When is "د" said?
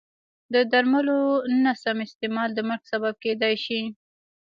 0.53-0.55, 2.53-2.59